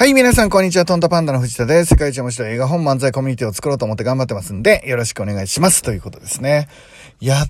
[0.00, 0.86] はい、皆さん、こんにちは。
[0.86, 1.90] トントパンダの藤田です。
[1.90, 5.82] 世界一面白い映画本漫才コミュニティを作ろうと思って頑張ってますんで、よろしくお願いします。
[5.82, 6.70] ということですね。
[7.20, 7.48] やっ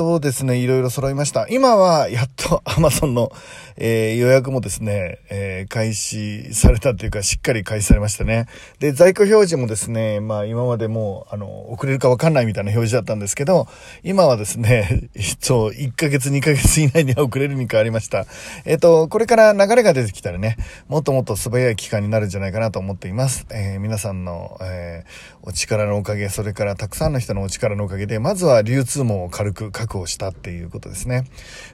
[0.00, 1.46] とですね、いろいろ揃いました。
[1.50, 3.30] 今は、やっと Amazon の、
[3.76, 8.46] えー、予約もですね、えー、開始されたというか、しっかり開始されましたね。
[8.78, 13.68] で、在庫表示もですね、まあ今までもう、あの、遅れるかわかんないみたいな表示だったんですけど、
[14.02, 18.24] 今はですね、 そう、1ヶ月、2ヶ月以内には遅れるに変わりました。
[18.64, 20.56] えっ、ー、と、これから流れが出てきたらね、
[20.88, 23.44] もっともっと素早い期間になるんじゃないかなと思っています。
[23.50, 25.04] え皆さんの、え
[25.42, 31.24] お力のおかげ、それからたくさんの人のお力のおかげで、まずは流通網を軽く確保したっていうことですね。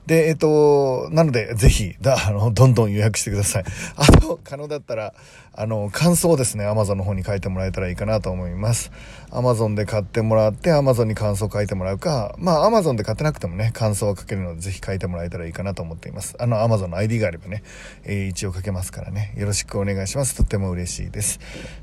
[0.06, 3.64] で、えっと、なので、ぜひ、だ、 あの、どんどん予約してください。
[3.96, 5.12] あと、可能だったら、
[5.52, 8.90] あの、感想をですね、Amazon の方に書いてもらえたらいいかなと思います。
[9.30, 16.36] Amazon で買ってもらって、Amazon に感想を書いてもらうか、まあ、Amazon で買ってなくてもね、感想を書けるので、ぜひ書いてもらえたらいいかなと思っています。
[16.38, 17.62] あの、Amazon の ID があればね、
[18.04, 20.36] えー、一応書けますからね、よろしくお願いします。
[20.36, 21.40] とっても嬉しいです。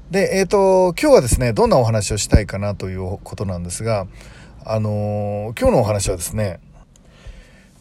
[0.09, 4.07] で、えっ、と、今日はですね、どんなお話をしたいかなということなんですが、
[4.65, 6.59] あのー、今日のお話はですね、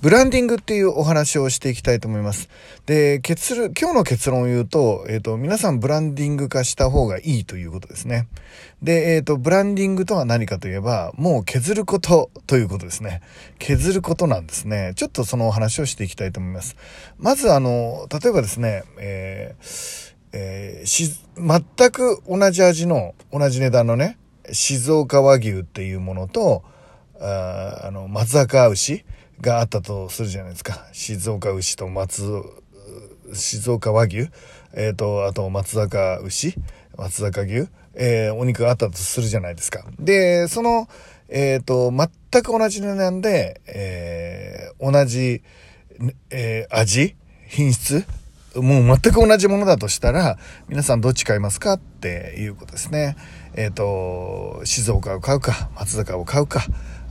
[0.02, 2.48] ブランディングっていうお話をしていきたいと思います。
[2.86, 8.26] で、結論、今日の結論を言うと、えっ、ー、と、皆さんブランディング化した方がいいということですね。
[8.82, 13.20] で、えっ、ー、と、ブランディングとは何かといえば、もう削ることということですね。
[13.60, 14.92] 削ることなんですね。
[14.96, 16.74] ちょっとそのお話をしていきたいと思います。
[17.16, 24.18] まず、あの、例えばですね、えー、えー、し、全く同じ味の、同じ値段のね、
[24.52, 26.62] 静岡和牛っていうものと、
[27.20, 29.04] ああの、松坂牛
[29.40, 30.86] があったとするじゃないですか。
[30.92, 32.42] 静岡牛と松、
[33.32, 34.28] 静岡和牛、
[34.74, 36.54] えっ、ー、と、あと松坂牛、
[36.96, 39.84] 松坂牛、えー、お肉があったとするじゃないですか。
[39.98, 40.88] で、その、
[41.28, 45.42] えっ、ー、と、全く同じ値段で、えー、同じ、
[46.30, 47.16] えー、味
[47.48, 48.04] 品質
[48.56, 53.16] もう全く同じものだとしたら、皆さんどっち買いますかっていうことですね。
[53.54, 56.62] えっ、ー、と、静岡を買うか、松坂を買うか、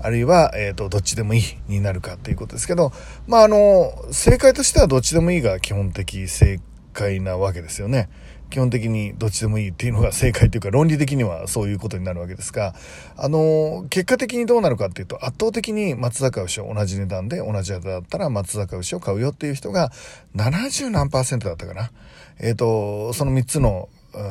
[0.01, 2.91] あるいは、えっ、ー、と、どっちでもいいになるかっていうことですけど、
[3.27, 6.59] まあ、あの、正解としてはどっちでもいいが基本的正
[6.93, 8.09] 解なわけですよね。
[8.51, 12.75] 基本的にどっちでもいいっていうのが正解というか論理的にはそういうことになるわけですが、
[13.17, 19.91] あの、結果的にどうなるかっていうと圧倒的に松坂牛を同じ値段で同じ値段だったら松坂牛を買うよっていう人が
[20.35, 21.91] 70何パーセントだったかな。
[22.39, 23.89] えっ、ー、と、その3つの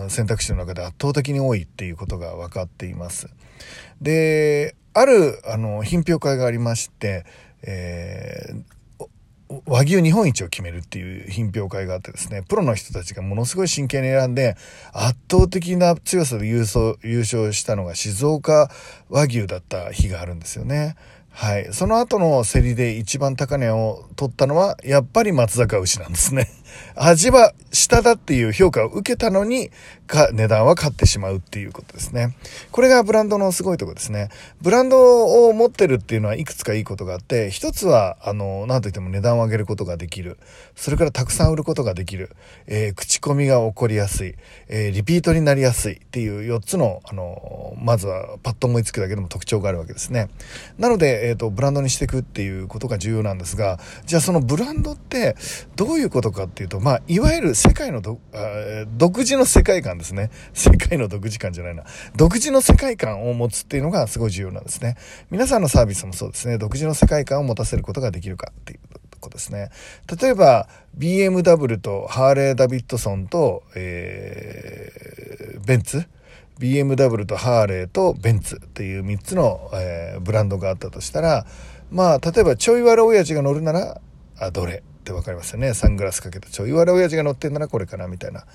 [0.08, 3.28] 選択肢の中で圧倒的に多いっていうことが分かっています。
[4.00, 7.24] で、ある、あの、品評会がありまして、
[7.62, 8.62] えー、
[9.66, 14.56] 和牛日本一を決めるっていう品評会があってですね、プロの人たちがものすごい真剣に選んで、
[14.92, 18.70] 圧倒的な強さで優勝優勝したのが静岡
[19.08, 20.96] 和牛だった日があるんですよね。
[21.30, 21.72] はい。
[21.72, 26.48] その後の競りで一番高値を取ったのは、やっぱり松坂牛なんですね。
[26.96, 29.70] 味は下だっていう評価を受けたのに、
[30.06, 32.36] か、値段は買ってしまうっていうことですね。
[32.72, 34.28] これがブランドのすごいとこですね。
[34.60, 40.38] ブランドを持ってるっていうのはいくつかいいことがあって、一つは、あの、なんといっても値段を上げることができる。
[40.74, 42.34] それからたくさん売ることができる。
[42.66, 44.34] えー、口コミが起こりやすい。
[44.68, 50.28] えー、リピートになりやすいっていう4つの、あの、まずはパッと思いつくだけでも特徴があるわけですね。
[50.78, 55.36] なので、えっ、ー、と、ブランドにしていくっていうことが重要なんですが、じゃあそのブランドって
[55.76, 60.30] どういうことかっていうと、まあ、いわゆる世界の独自の世界観ですね。
[60.54, 61.84] 世界の独自感じゃないな。
[62.16, 64.96] 独自の世界観を持つっていうのがすごい重要なんですね。
[65.30, 66.58] 皆さんのサービスもそうですね。
[66.58, 68.80] 独自の世界観を持たせることができるかっていう
[69.20, 69.70] ことですね。
[70.20, 76.04] 例えば、BMW とハーレー・ダビッドソンと、えー、ベンツ
[76.58, 81.46] BMW とハーレーとベンツっていう3つの、えー、ブランドがあったとしたら、
[81.90, 84.00] まあ、例えばちょい悪親父が乗るなら、
[84.38, 84.82] あ、どれ？
[85.10, 85.74] って分かりますよね。
[85.74, 88.46] サングラスかけたちょい悪親父が乗ってんならこれかなみたいな。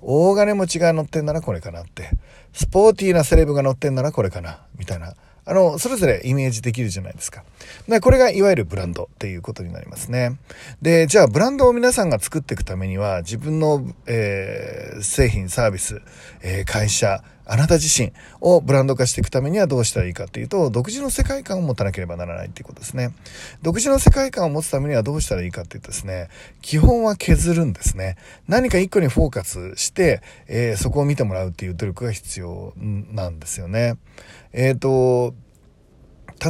[0.00, 2.10] 大金持ちが乗ってんならこれかなって。
[2.52, 5.14] スポーティーなセレブが乗ってんならこれかなみたいな。
[5.46, 7.44] あの、それぞれイメージできるじゃないですか。
[7.86, 10.38] でこれがいわゆるブランドっていうことになりますね。
[10.80, 16.00] で、じゃあブランドを皆さんが作っていくためには、自分の、えー、製品、サービス、
[16.42, 23.12] えー、会社、あなた自身をブランド化していくためにはどうしたらいいかっていうと、独自の世界観を持たなければならないっていうことですね。
[23.62, 26.28] 独自の世界観を持つためにはどうしたらいいかっていうとですね、
[26.62, 28.16] 基本は削るんですね。
[28.48, 33.96] 何か一個にフォーカスして、えー、そこを見てもらうっていう努力が必要なんですよね。
[34.52, 35.34] えっ、ー、と、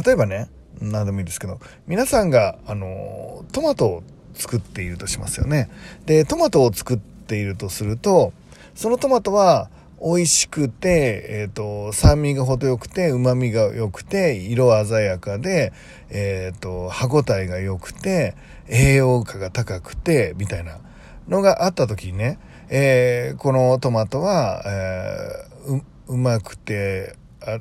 [0.05, 0.49] 例えばね、
[0.81, 4.03] 何でもいいですけど、皆さんが、あの、トマトを
[4.33, 5.69] 作っているとしますよね。
[6.05, 8.33] で、トマトを作っているとすると、
[8.75, 9.69] そのトマトは、
[10.01, 15.73] 美味しくて、えっ、ー、と、酸味が程よくて、旨味が良くて、色鮮やかで、
[16.09, 18.35] えっ、ー、と、歯応えが良くて、
[18.67, 20.79] 栄養価が高くて、みたいな。
[21.27, 22.39] のがあった時にね、
[22.69, 27.15] えー、このトマトは、えー、う、うまくて、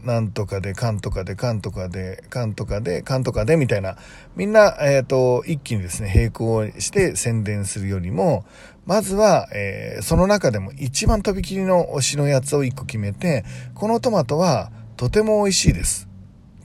[0.05, 3.97] なんとかで、かんとかで、かんとかで、かんとかで、かんとかで、みたいな、
[4.37, 8.45] みんな、えっ、ー、と、一気にですね、並行して宣伝するよりも、
[8.87, 13.45] まずは、えー、その中でも一番とびきりの推しのやつを一個決めて、
[13.75, 16.09] このトマトはとても美味しいです。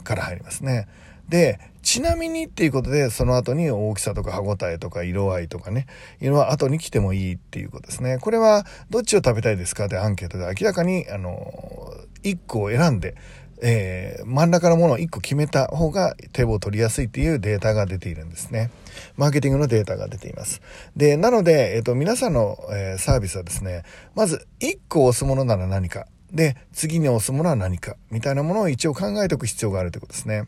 [0.04, 0.88] から入りますね。
[1.30, 5.88] で、ちなみにっていうことで、その後に大きさとか歯ごたえとか色合いとかね、
[6.21, 8.19] いうのは後に来てもいいっていうことですね。
[8.21, 9.86] これは、どっちを食べたいですか？
[9.86, 11.91] ってアンケートで明らかに、あの、
[12.21, 13.15] 1個を選んで、
[13.63, 18.69] えー、真ん中のものを1個決めた方が手を取りやすいっていうデータが出ているんですね。
[19.18, 20.62] マーケティングのデータが出ています。
[20.95, 23.81] で、なので、えっ、ー、と、皆さんの、えー、サービスはですね、
[24.13, 26.06] まず1個押すものなら何か。
[26.31, 30.44] で、次に押すものは何か、みたいなものを一応考えておく必要があるということですね。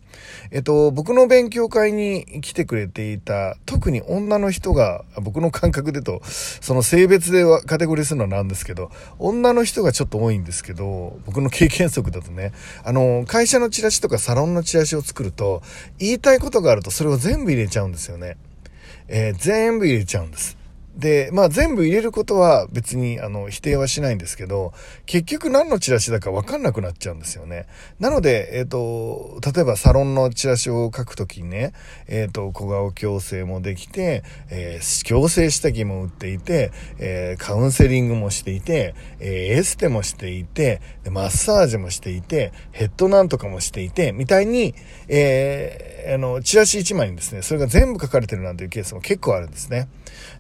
[0.52, 12.52] えっと、僕の勉強会に来てくれていた、特に女の人が、僕の感覚でと、その性別でカテゴリーするのはなんですけど、女の人がちょっと多いんですけど、僕の経験則だとね、
[12.84, 15.64] あの、会社のチラシとかサロンのチラシを作ると、
[15.98, 18.38] 言いたいことがあるとそれを全部入れちゃうんですよね。
[19.08, 20.61] えー、全部入れちゃうんです。
[20.96, 24.74] で、まあ全部入れることは別にあの否定はしないんですけど、
[25.06, 27.68] 結局何のチラシだかわかんなくなっちゃうんですよね。
[28.00, 31.74] なので、えっ、ー、と、例えばサロンのチラシを書くときにね、
[32.08, 44.76] えっ、ー、と、小顔矯正もできて、えー、矯正下着も売っていて、えカウンセリングもしていて、えエステもしていて、マッサージもしていて、ヘッドなんとかもしていて、みたいに、
[45.08, 49.88] えあの、チラシ1枚にですね、それが全部書かれてるなんていうケースも結構あるんですね。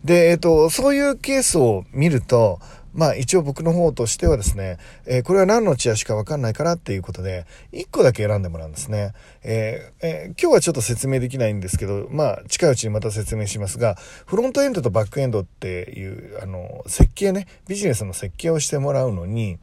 [0.03, 2.59] で、えっ、と、そういうケースを見ると、
[2.94, 9.13] まあ一応僕の方としてはですね、えー、これは何のチラシかわかんないからっていうことで、1個だけ選んでもらうんですね。
[9.44, 13.95] えーえー、今日はちょっと説明できないんですけど、まあ近いうちにまた説明しますが、
[14.25, 19.57] フロントエンドとバックエンドっていう、あの、設計ね、ビジネスの設計をしてもらうのに、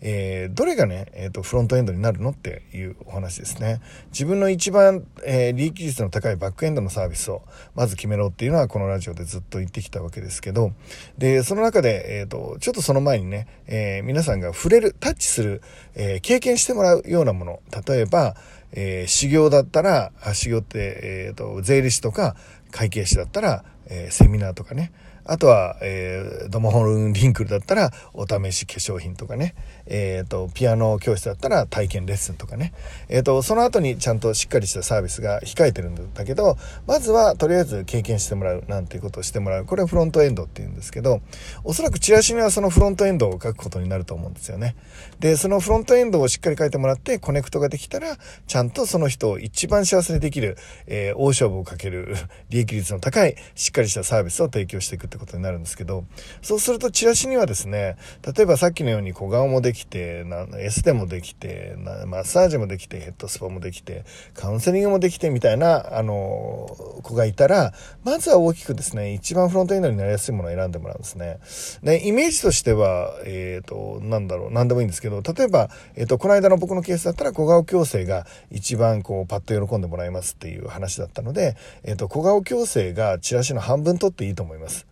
[0.00, 3.80] えー、どれがね、えっ、ー、と、フロントエンドになるのっていうお話ですね。
[4.12, 7.42] 自分の一番、えー、利益率の高いバックエンドのサービスを
[7.74, 10.72] まず決めろっていうのはこのラジオでずっと言ってきたわけですけど、
[11.18, 15.62] で、その中で、えっ、と、ちょっとその前にね、え皆さんが触れる、タッチする、
[15.94, 18.36] え経験してもらうようなもの、例えば、
[18.72, 22.36] え修行だったら、修行って、えっ、と、税理士とか
[22.70, 24.92] 会計士だったら、えセミナーとかね、
[25.28, 29.54] あとは、えー、ドモホルンリンクルだったら、お試し化粧品とかね、
[29.86, 32.72] え、ー、と、ピアノ教室だったら体験レッスンとかね、
[33.10, 39.66] え、ー、と、その後にちゃんとしっかりしたサービスが控えてるんだけど、まずはとりあえず経験してもらうなんていうことをしてもらう。
[39.66, 41.20] これはフロントエンドって言うんですけど、
[41.62, 44.76] おそらくチラシにはそのフロントエンドを書くことになると思うんですよね。
[45.20, 48.16] で、そのフロントエンドをしっかり書いてもらって、コネクトができたら、
[48.46, 52.16] ちゃんとその人を一番幸せにできる、えー、大勝負をかける、
[52.48, 56.04] 利益率の高い、しっかりしたサービスを提供していくってことになるんですけど、
[56.42, 60.24] そうするとチラシにはですね、例えばさっきのように小顔もできて、
[60.58, 61.76] エステもできて、
[62.06, 64.04] マッサージもできて、ヘッドスパもできて、
[64.34, 67.72] カウンセリングもできてみたいな、あの、子がいたら、
[68.04, 71.38] まずは大きくですね、一番フロントエンドになりやすいものを選んでもらうんですね。
[71.82, 84.86] で、イメージとしては、えっ、ー、と、なんだろう、なんでもいいんですけど、例えば、えっ、ー、と、この間の僕のケースだったら、小顔矯正が一番こう、パッと喜んでもらえますっていう話だったので、えっ、ー、と、小顔矯正がチラシの半分取っていいと思います。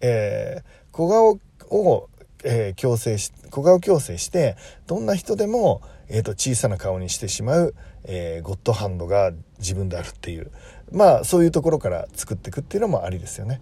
[0.00, 1.38] えー、小顔
[1.70, 2.08] を、
[2.44, 7.74] えー、矯正し、小顔矯正して、どんな人でも、えっ、ー、と、小さな顔にしてしまう、
[8.04, 10.50] えー、ゴッドハンドが自分であるっていう、
[10.90, 13.60] まあ、そういうところから作っていくっていうのもありですよね。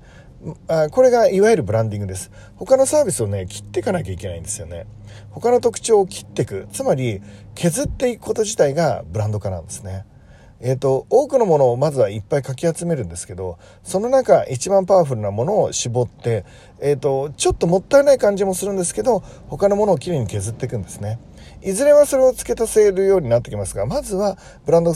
[0.68, 2.30] あこれがいわゆるブランディングです。
[2.54, 4.86] 他のサービスをね、切っていかなきゃいけないんですよね。
[5.30, 6.68] 他の特徴を切っていく。
[6.72, 7.20] つまり、
[7.54, 10.04] 削っていくこと自体がブランド化なんですね。
[10.60, 16.44] えっ、ー、と、多くのものをまずはいっぱいかき集めるんですけど、その中一番パワフルなものを絞って、
[16.80, 21.20] えっ、ー、と、ちょっともったいない感じもするんですけど、他のものをきれいに削っていくんですね。
[21.62, 24.92] いずれはそれを付け足せるようになってきますが、まずはブランド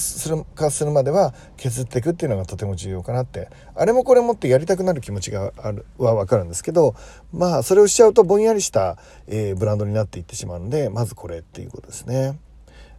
[0.54, 6.94] 化するまでは削っていくっていうのがとても重要かなって、あれもこれもってやりたくなる気持ちがある、はわかるんですけど、
[7.32, 12.38] まあ、それをしちゃうとぼんやりした、えー、ブランドになっていってしまうので、まずこれっていうことですね。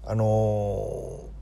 [0.06, 1.33] あのー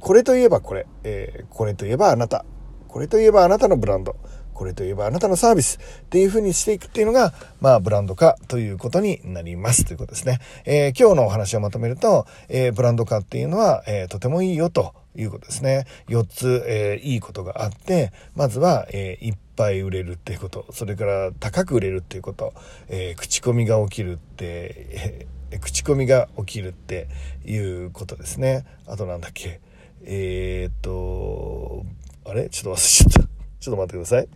[0.00, 2.44] これといえばこれ、えー、これといえばあなた、
[2.88, 4.16] これといえばあなたのブランド、
[4.58, 10.40] これといえばあなたのサービスっていう風にしていくっていうのが、まあ、ブランド化ということになりますということですね。
[10.64, 15.86] えー、今日のお話をまとめると、えー、ブランド化っていうのは、えー、とてもいいよということですね。
[16.08, 22.52] 4つ、えいいことがあって、まずは、えいっぱい売れるっていうこと、それから高く売れるっていうこと、
[22.88, 27.08] え口コミが起きるって、え口コミが起きるって
[27.44, 28.64] いうことですね。
[28.86, 29.60] あとなんだっけ。
[30.04, 31.84] えー、っと、
[32.24, 32.48] あれ？
[32.48, 33.28] ちょっと忘れちゃった。
[33.60, 34.28] ちょっと待ってください。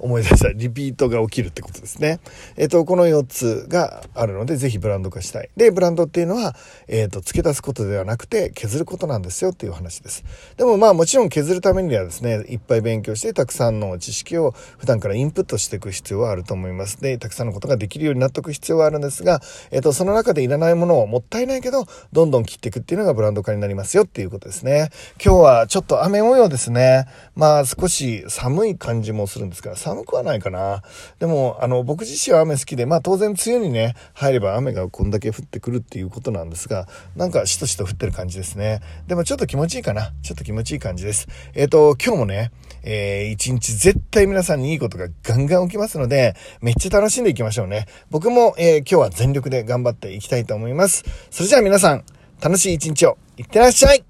[0.00, 0.52] 思い出した。
[0.52, 2.20] リピートが起きるってことですね。
[2.56, 5.50] えっ、と、この4つがあるので、ぜひブランド化したい。
[5.56, 6.56] で、ブランドっていうのは、
[6.88, 10.24] えっ、と、付け出すことではなくて、削ることなんですよっていう話です。
[10.56, 17.00] でもまあもちろん削るためにはですね、いっぱい勉強して、たくさんの知識を普段からインプットしていく必要はあると思います。
[17.00, 19.40] で、たくさんのことができるようになっておく必要はあるんですが、
[19.70, 24.90] えっ、と、その中でいらないものをもったいないけど、どんどん切っていくっていうのがブランド化になりますよっていうことですね。
[25.22, 27.06] 今日はちょっと雨模様ですね。
[27.34, 30.82] まあ少し寒い感じもするんですが、寒くはないかな。
[31.18, 38.80] でも、あの、僕自身は雨好きで、まあ当然梅雨にね、入れば雨がこんだけ降ってくるっていうことなんですが、なんかしとしと降ってる感じですね。
[39.08, 40.12] でもちょっと気持ちいいかな。
[40.22, 41.26] ちょっと気持ちいい感じです。
[41.54, 47.86] えっ、ー、と、今日もね、えー、一日絶対皆さんにいいことがガンガン起きますので、めっちゃ楽しんでいきましょうね。
[48.10, 51.04] 僕も、えー、今日は全力で頑張っていきたいと思います。
[51.30, 52.04] それじゃあ皆さん、
[52.40, 54.04] 楽しい一日をいってらっしゃい